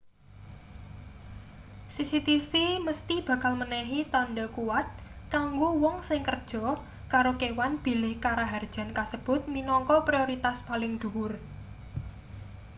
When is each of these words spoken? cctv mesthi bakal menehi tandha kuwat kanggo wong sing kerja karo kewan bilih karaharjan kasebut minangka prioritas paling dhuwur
cctv 1.93 2.53
mesthi 2.85 3.15
bakal 3.29 3.53
menehi 3.61 3.99
tandha 4.13 4.45
kuwat 4.55 4.87
kanggo 5.33 5.69
wong 5.83 5.97
sing 6.09 6.21
kerja 6.29 6.65
karo 7.13 7.31
kewan 7.41 7.73
bilih 7.85 8.15
karaharjan 8.25 8.89
kasebut 8.97 9.41
minangka 9.55 9.95
prioritas 10.07 10.57
paling 10.69 10.93
dhuwur 11.01 11.31